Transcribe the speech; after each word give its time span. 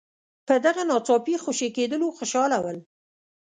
په 0.47 0.53
دغه 0.65 0.81
ناڅاپي 0.89 1.35
خوشي 1.43 1.69
کېدلو 1.77 2.07
خوشاله 2.17 2.57
ول. 2.63 2.77